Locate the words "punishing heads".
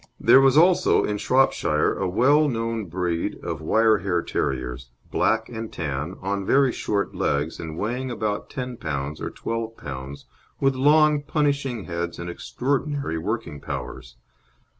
11.21-12.17